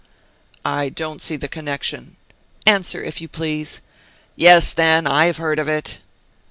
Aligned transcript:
"I 0.65 0.89
don't 0.89 1.21
see 1.21 1.35
the 1.35 1.47
connection" 1.47 2.15
"Answer, 2.65 3.03
if 3.03 3.21
you 3.21 3.27
please." 3.27 3.81
"Yes 4.35 4.73
then! 4.73 5.05
I 5.05 5.27
have 5.27 5.37
heard 5.37 5.59
of 5.59 5.67
it!" 5.67 5.99